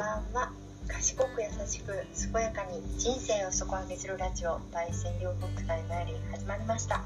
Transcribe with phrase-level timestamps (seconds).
[0.00, 0.50] ばんは。
[0.88, 1.92] 賢く優しく
[2.32, 7.04] 健やかに人生を底上げするラジオ焙煎療法使いマイリン始まりました。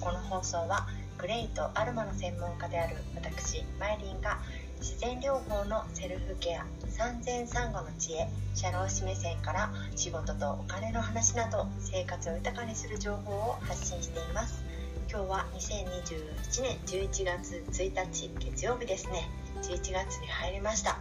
[0.00, 0.86] この放送は
[1.18, 4.38] グレイとアルマの専門家である私マイリンが
[4.78, 14.62] 自然療法のセルフケア産前産後の知恵社労士目線から仕事とお金の話など生活を豊かにする情報を発信しています。
[15.10, 19.28] 今日は2021年11月1日月曜日ですね。
[19.62, 20.98] 11月に入りました、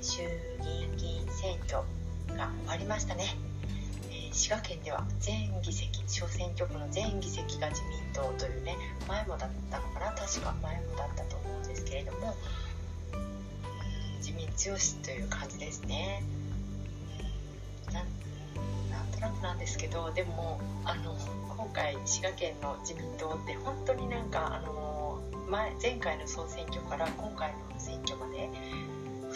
[0.00, 0.22] 衆
[0.62, 1.82] 議院議員選挙
[2.36, 3.36] が終わりましたね、
[4.10, 8.76] えー、滋賀県では全議席小選挙区の全議席が自民党というね
[9.08, 10.12] 前もだったのかな。
[10.12, 12.34] 確か前もだったと思うんですけれども
[14.18, 16.22] 自民強しという感じですね。
[17.92, 18.02] な
[19.02, 21.16] んとなくなんですけどでもあの
[21.56, 28.48] 今回滋賀県の自民党って本当になんかあの前前回の総選挙から今回の選挙まで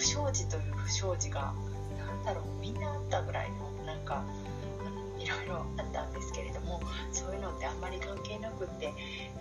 [0.03, 1.55] 不祥事という不祥事が
[1.97, 4.25] 何だろうみんなあったぐらいのなんか
[5.17, 6.81] いろいろあったんですけれども
[7.13, 8.91] そういうのってあんまり関係なくってや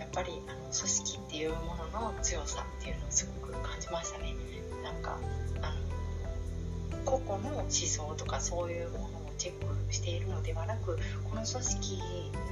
[0.06, 4.36] っぱりあの組織っていうものの強さっていうのをすごく感じましたね。
[4.84, 5.18] なんか
[5.62, 5.74] あ
[6.96, 10.96] の個々の思想とかそういうものをチェックしているのではなく
[11.28, 11.98] この組織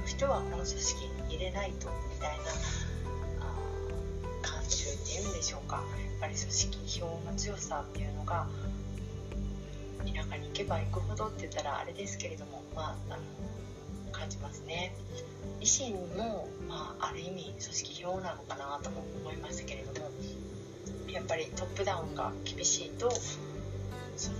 [0.01, 2.90] の人はこの組織に入れないとみたいな
[5.03, 5.77] っていうんでしょうか。
[5.77, 5.83] やっ
[6.21, 8.47] ぱり組織票の強さっていうのが
[10.05, 13.23] 田舎に行けば行くほどって言ったらあれですけれども、まあ、あの
[14.11, 14.93] 感じますね。
[15.59, 20.09] 維新も、まあ、ある意味組織票なのかなとも思いますけれども
[21.07, 23.11] やっぱりトップダウンが厳しいと
[24.17, 24.37] その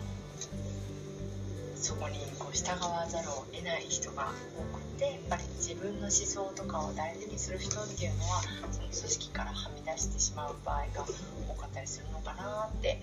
[1.76, 11.02] そこにこう従わざるを得ない人が多くてやっぱり自分の思想とかを大事にする人っていうのはその組織からはみ出してしまう場合が
[11.50, 13.02] 多かったりするのかなって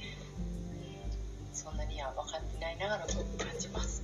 [1.52, 4.02] そんなには分かってないながらも感じます。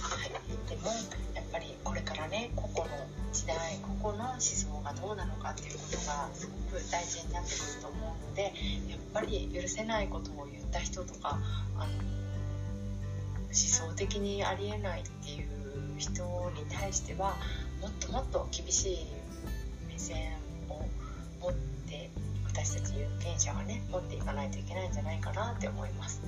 [0.00, 0.30] はい、
[0.68, 0.90] でも
[1.34, 3.56] やっぱりこれからね個々の時代
[4.02, 8.42] 個々の思想がどうなのかっていうことがすごく大事になってくると思うので
[8.90, 11.38] やっぱり許せないことを言った人とか
[11.78, 11.92] あの
[13.46, 15.56] 思想的にありえないっていう
[15.98, 16.24] 人
[16.56, 17.36] に対しては
[17.80, 19.06] もっともっと厳しい
[19.88, 20.16] 目線
[20.68, 20.84] を
[21.40, 21.52] 持っ
[21.88, 22.10] て
[22.46, 26.22] 私たち有権者はね持っていかないといけないんじゃないかなって思います。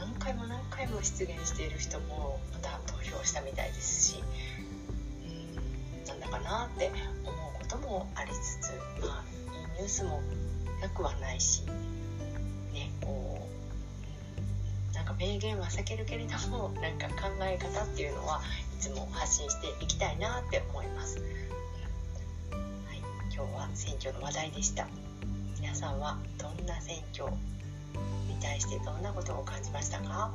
[0.00, 4.22] 何回も何回も出現している人もまた投票したみたいですし
[5.24, 6.90] うんなんだかなって
[7.24, 8.70] 思うこともありつつ
[9.02, 9.24] まあ
[9.54, 10.22] いいニュースも
[10.80, 11.62] なくはないし
[12.72, 13.46] ねこ
[14.92, 18.40] うなんか名言は避けるけれどもなんか考え方っていうのは
[18.80, 21.24] つも発信していきたいなって思います、は
[22.94, 22.98] い、
[23.32, 24.88] 今日は選挙の話題でした。
[25.60, 27.30] 皆さんはどんな選挙
[28.26, 30.32] に対してどんなことを感じましたか、ま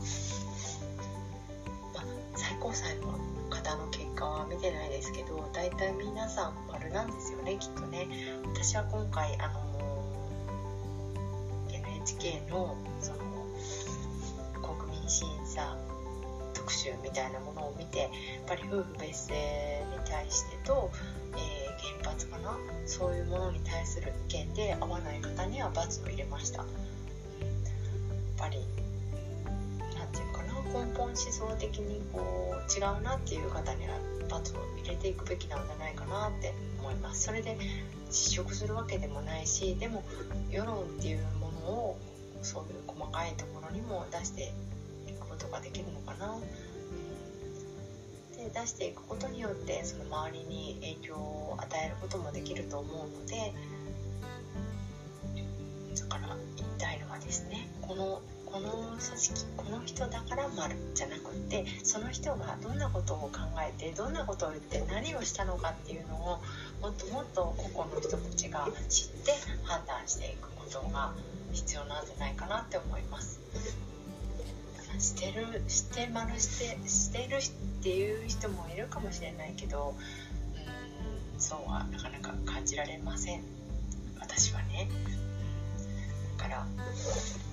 [2.00, 2.05] あ、
[2.35, 3.17] 最高裁の
[3.50, 8.07] 方の結果は見てないですけど大体皆さん丸なんですよねきっとね。
[8.53, 9.66] 私は今回あの
[11.73, 13.17] NHK のその
[14.78, 15.75] 国民審査
[16.55, 18.09] 特集みたいなものを見てやっ
[18.47, 20.89] ぱり夫婦別姓に対してと、
[21.33, 22.57] えー、原発かな？
[22.88, 26.59] そういうものに対する意見で合わない方には罰を入れました。
[26.59, 26.67] やっ
[28.38, 28.57] ぱり
[29.95, 30.85] 何て言うかな？
[30.85, 33.95] 根本思想的にこう違うなっていう方には
[34.29, 37.23] 罰を入れていくべきなんじゃないかなって思います。
[37.23, 37.57] それで
[38.11, 40.03] 失職するわけでもないしでも
[40.51, 41.97] 世論っていうものを
[42.41, 44.53] そういう細かいところにも出して
[45.35, 46.34] ことができるのかな。
[48.38, 53.53] で出していくことによってその周りに影響を与えることもできると思うので
[55.97, 66.40] だから言いたいのはですねこのこの組織この人だから丸じゃなくってその人がどんなことを考えてどんなことを言って何をしたのかっていうのを
[66.82, 69.34] もっともっと個々の人たちが知って
[69.64, 71.14] 判断していくことが
[71.52, 73.40] 必要なんじゃないかなって思います。
[75.00, 79.96] してるして丸してしてるっていう人もいるかもしれないけど
[81.36, 83.42] うんそうはなかなか感じられません。
[84.20, 84.88] 私はね。
[86.38, 86.68] だから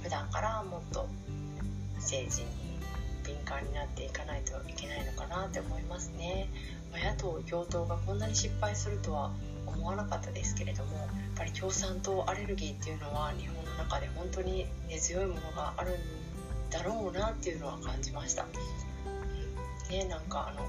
[0.03, 1.09] 普段からもっと
[1.97, 2.49] 政治に
[3.25, 6.49] 敏感になっていかないといけないのかなって思いますね、
[6.93, 9.31] ま、野党共闘がこんなに失敗するとは
[9.67, 15.95] 思わなかったですけれどもやっぱり共産党アレルギーっていうのは日本の中で本当に根強いものがあるん
[16.73, 18.47] だろうなっていうのは感じました。
[19.91, 20.67] ね、なんかあの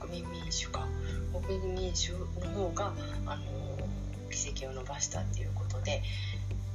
[0.00, 0.88] 国民民主か
[1.46, 2.94] 国民民主の方が
[3.26, 3.42] あの
[4.30, 6.02] 議席を伸ばしたっていうことで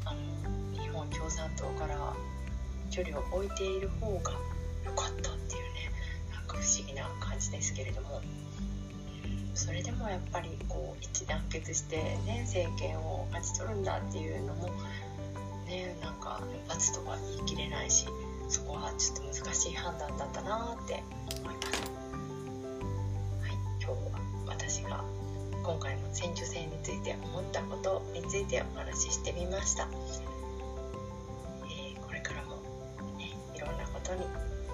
[0.06, 2.14] あの日本共産党から
[2.92, 4.32] 距離を置いている方が
[4.86, 5.92] 良かったっていうね
[6.32, 8.22] なんか不思議な感じですけれども
[9.56, 11.96] それでもやっぱりこう一致団結して
[12.28, 14.68] ね政権を勝ち取るんだっていうのも
[15.66, 18.06] ねなんか罰とは言い切れないし
[18.48, 21.04] そこはちょっと難しい判断だったなって
[21.42, 21.82] 思います。
[23.42, 23.52] はい、
[23.82, 23.96] 今日は
[24.48, 25.04] 私が
[25.64, 29.88] 今回の選挙戦について思ったことについてお話ししてみました。
[31.66, 32.58] えー、これからも、
[33.18, 34.22] ね、いろんなことに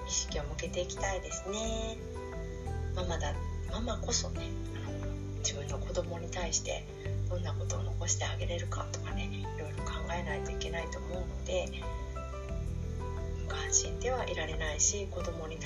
[0.06, 1.96] 意識を向けていきたいですね。
[2.94, 3.32] ママだ
[3.70, 4.50] ママこそね
[4.86, 6.84] あの自分の子供に対して
[7.30, 11.68] どんなことを残してあげれるかとかねいろいろ考えないといけないと思うので
[13.72, 15.56] 関心ではいられないし子供に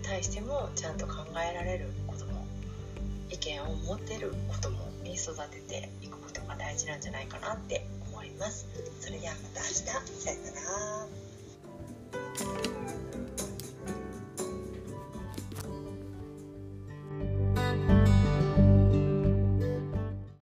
[0.00, 2.46] 対してもちゃんと考えられる子供
[3.30, 8.68] 意見を持てる子供に育てていくことが大事なんじゃないかなって思います。
[9.00, 10.91] それではまた明日さよなら。